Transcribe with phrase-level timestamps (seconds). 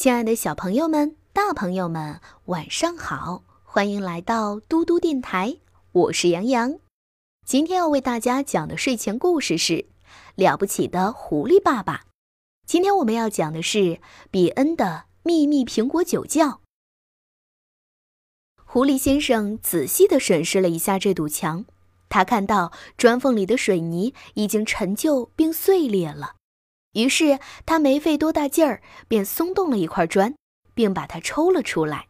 [0.00, 3.44] 亲爱的小朋友们、大朋友们，晚上好！
[3.62, 5.58] 欢迎来到嘟嘟电台，
[5.92, 6.78] 我是杨洋。
[7.44, 9.74] 今天要为大家讲的睡前故事是
[10.36, 11.96] 《了不起的狐狸爸爸》。
[12.66, 14.00] 今天我们要讲的是
[14.30, 16.62] 比恩的秘密苹果酒窖。
[18.64, 21.66] 狐狸先生仔细地审视了一下这堵墙，
[22.08, 26.36] 他看到砖缝里的水泥已经陈旧并碎裂了。
[26.92, 30.34] 于是他没费多大劲儿，便松动了一块砖，
[30.74, 32.06] 并把它抽了出来。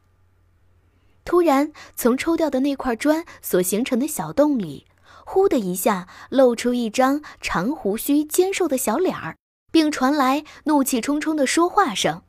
[1.25, 4.87] 突然，从抽掉的那块砖所形成的小洞里，
[5.27, 9.37] 呼的一下露出一张长胡须、尖瘦的小脸儿，
[9.71, 12.23] 并传来怒气冲冲的说话声：“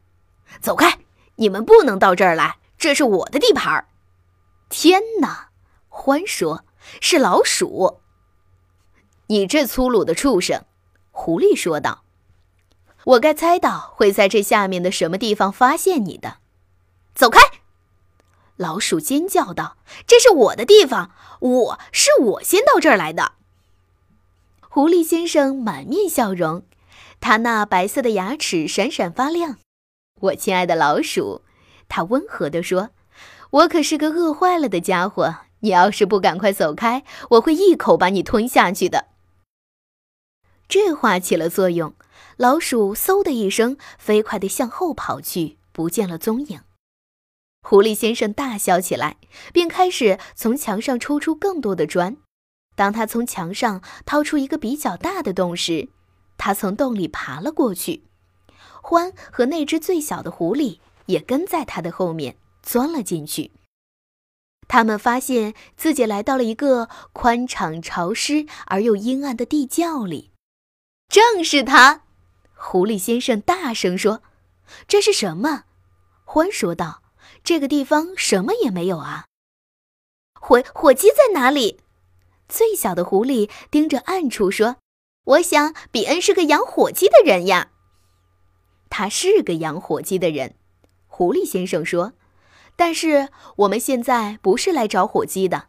[0.62, 1.00] 走开！
[1.38, 3.88] 你们不能到这儿来，这是我的地盘！”
[4.70, 5.50] 天哪！
[5.88, 6.66] 欢说
[7.00, 8.02] ：“是老鼠！”
[9.28, 10.66] 你这粗鲁的畜生！”
[11.12, 12.04] 狐狸说道。
[13.06, 16.38] 我该猜到会在这下面的什么地方发现你的。
[17.16, 17.40] 走开！
[18.58, 23.34] 老鼠尖叫道：“这是我的地方，我是我先到这儿来的。”
[24.62, 26.64] 狐狸先生满面笑容，
[27.20, 29.58] 他那白色的牙齿闪闪发亮。
[30.22, 31.42] 我亲爱的老鼠，
[31.90, 32.92] 他温和地说
[33.50, 39.08] ：“我可是个饿坏了的家伙，你要是不赶快走开，我会一口把你吞下去的。”
[40.72, 41.94] 这话起了作用。
[42.38, 46.62] 老鼠嗖的一声，飞快地向后跑去，不见了踪影。
[47.62, 49.18] 狐狸先生大笑起来，
[49.52, 52.16] 并开始从墙上抽出更多的砖。
[52.78, 55.90] 当他从墙上掏出一个比较大的洞时，
[56.38, 58.06] 他从洞里爬了过去。
[58.82, 63.52] 獾和那只最小的狐狸也跟在他的后面钻了进去。
[64.70, 70.31] 他们发现自己来到了一个宽敞、潮湿而又阴暗的地窖里。
[71.12, 72.04] 正是他。
[72.56, 74.24] 狐狸先生大声说
[74.88, 75.66] ：“这是什么？”
[76.26, 77.04] 獾说道
[77.44, 79.26] ：“这个地方什么也没有啊。”
[80.40, 81.82] 火火鸡在哪里？
[82.48, 84.78] 最小的狐狸盯着暗处说
[85.26, 87.72] ：“我想比恩是个养火鸡的人呀。”
[88.90, 90.56] 他是个养火鸡的人，
[91.08, 92.14] 狐狸先生说
[92.78, 93.28] ：“但是
[93.58, 95.68] 我们现在不是来找火鸡的，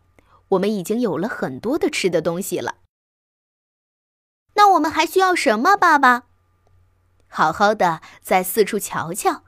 [0.51, 2.77] 我们已经有了很多的吃的东西了。
[4.55, 6.25] 那我们还需要什么，爸爸？”
[7.29, 9.43] 好好的在四处瞧瞧，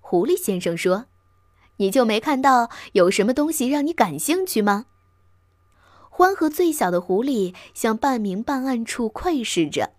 [0.00, 1.06] 狐狸先生说
[1.76, 4.86] ：“你就没看到有什么东西让你感兴趣吗？”
[6.10, 9.92] 獾和最小的狐狸向半明半暗处窥视着。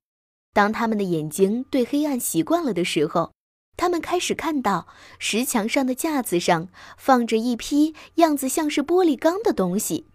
[0.54, 3.32] 当他们的眼睛对黑暗习惯了的时候，
[3.76, 10.08] 他们开始看到石墙上的架子上放着一批样子像是玻璃缸的东西。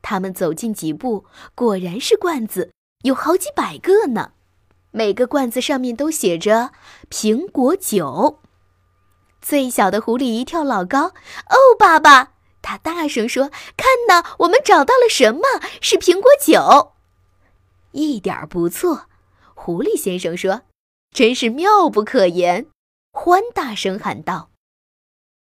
[0.00, 4.32] 他们走近几步，果然是罐子，有好几百个呢。
[4.90, 6.72] 每个罐子上面都写着
[7.10, 8.40] “苹果酒”。
[9.40, 11.08] 最小的狐狸一跳老高
[11.48, 15.40] ，“哦，爸爸！”他大声说，“看呐，我们找到了什么？
[15.80, 16.92] 是苹果酒！”
[17.92, 19.06] 一点不错，
[19.54, 20.62] 狐狸先生说
[21.10, 22.66] ，“真是妙不可言。”
[23.12, 24.50] 欢大声喊道：“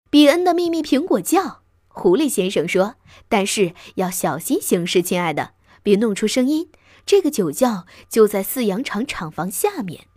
[0.09, 2.95] 比恩的秘密苹果窖。”狐狸先生说
[3.29, 5.51] ，“但是要小心行事，亲爱的，
[5.83, 6.71] 别弄出声音。”
[7.05, 10.07] 这个酒窖就在饲养场厂房下面。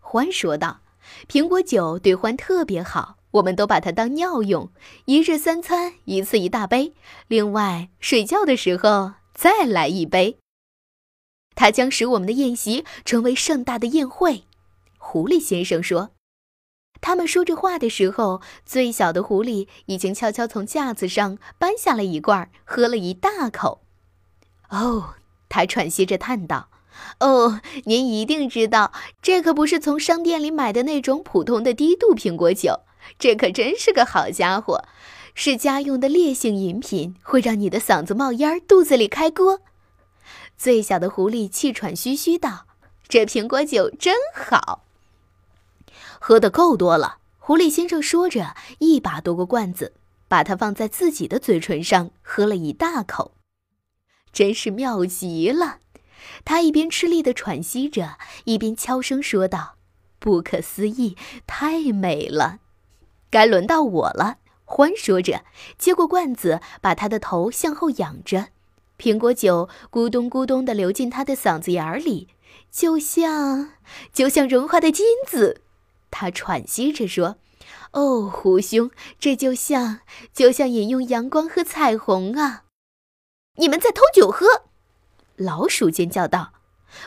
[0.00, 0.82] 獾说道
[1.26, 4.70] ：“苹果酒对獾特别好，我们都把它当尿用，
[5.06, 6.94] 一日三餐一次一大杯，
[7.28, 10.38] 另外睡觉的时候再来一杯。
[11.54, 14.44] 它将使我们的宴席成为盛大的宴会。”
[14.98, 16.10] 狐狸先生说。
[17.00, 23.82] 他们说着话的时候，最小的狐狸已经悄悄从架子上搬下了一罐，喝了一大口。
[24.68, 25.14] 哦。
[25.52, 26.70] 他喘息着叹道
[27.20, 28.90] ：“哦，您一定知道，
[29.20, 32.80] 这可不是从商店里买的那种普通的低度苹果酒，
[33.18, 34.82] 这可真是个好家伙，
[35.34, 39.60] 是家用的烈性饮品，会让你的嗓子冒烟，肚子里开锅。”
[40.56, 42.64] 最小的狐狸气喘吁吁道
[43.06, 44.84] ：“这苹果酒真好，
[46.18, 49.92] 喝的够多了。”狐狸先生说着，一把夺过罐子，
[50.28, 53.32] 把它放在自己的嘴唇上，喝了一大口。
[54.32, 55.78] 真是妙极了，
[56.44, 59.76] 他一边吃力地喘息着，一边悄声说道
[60.18, 62.60] ：“不可思议，太美了。”
[63.30, 65.44] 该轮到我了，欢说着，
[65.78, 68.48] 接过罐子，把他的头向后仰着，
[68.98, 72.28] 苹果酒咕咚咕咚地流进他的嗓子眼里，
[72.70, 73.72] 就像
[74.12, 75.60] 就像融化的金子。
[76.10, 77.36] 他喘息着说
[77.92, 80.00] ：“哦，狐兄，这就像
[80.32, 82.64] 就像饮用阳光和彩虹啊。”
[83.56, 84.64] 你们在偷酒喝！
[85.36, 86.52] 老鼠尖叫道：“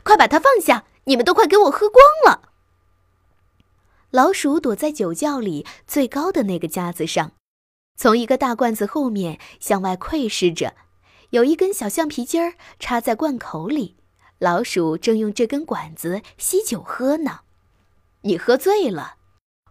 [0.04, 0.86] 快把它放下！
[1.06, 2.50] 你们都快给我喝光了！”
[4.12, 7.32] 老鼠躲在酒窖里最高的那个架子上，
[7.98, 10.76] 从一个大罐子后面向外窥视着。
[11.32, 13.98] 有一根小橡皮筋儿插在罐口里，
[14.38, 17.40] 老鼠正用这根管子吸酒喝呢。
[18.22, 19.16] 你喝醉了，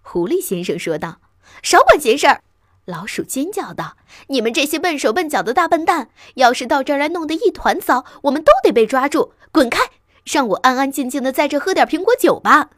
[0.03, 1.21] 狐狸先生说道。
[1.63, 2.43] 少管闲事儿！
[2.87, 3.97] 老鼠尖叫道
[4.29, 9.33] ：“你们这些笨手笨脚的大笨蛋，要是到这儿来弄得一团糟，我们都得被抓住！
[9.51, 9.81] 滚开，
[10.25, 12.71] 让我安安静静的在这喝点苹果酒吧。”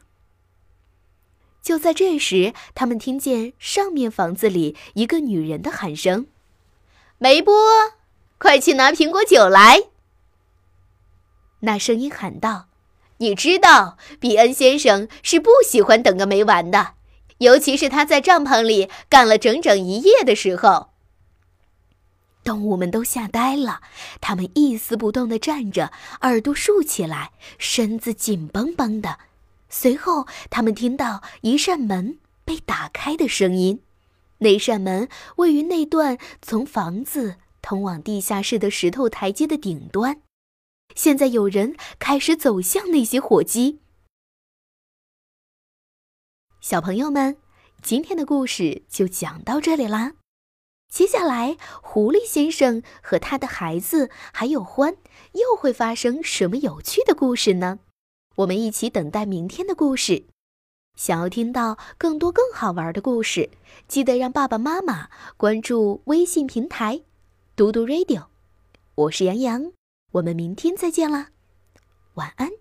[1.61, 6.27] 就在这时，他们听见上面房子里一个女人的喊声
[7.19, 7.53] ：“梅波，
[8.37, 9.83] 快去拿苹果酒来！”
[11.61, 12.67] 那声音喊道
[13.17, 16.93] ：“你知道，比恩先生是不喜欢等个没完的。”
[17.39, 20.89] 尤其是他在帐篷里干了整整一夜的时候，
[22.43, 23.81] 动物们都吓呆了，
[24.21, 25.91] 它们一丝不动地站着，
[26.21, 29.19] 耳朵竖起来，身子紧绷绷的。
[29.69, 33.81] 随后，他们听到一扇门被打开的声音，
[34.39, 40.21] 那扇门位于那段从房子通往地下室的石头台阶的顶端。
[40.95, 43.79] 现在，有人开始走向那些火鸡。
[46.69, 47.37] 小朋友们，
[47.81, 50.15] 今天的故事就讲到这里啦。
[50.89, 54.97] 接下来，狐狸先生和他的孩子还有獾
[55.31, 57.79] 又会发生什么有趣的故事呢？
[58.35, 60.25] 我们一起等待明天的故事。
[60.97, 63.49] 想要听到更多更好玩的故事，
[63.87, 66.99] 记得让爸爸妈妈关注微信平台
[67.55, 68.25] “嘟嘟 radio”。
[68.95, 69.71] 我是杨洋，
[70.11, 71.29] 我们明天再见啦，
[72.15, 72.57] 晚安。